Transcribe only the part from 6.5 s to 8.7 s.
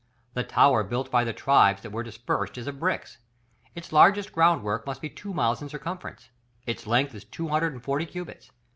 its length is two hundred and forty cubits.